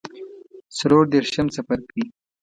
څلور 0.77 1.03
دیرشم 1.11 1.47
څپرکی 1.55 2.03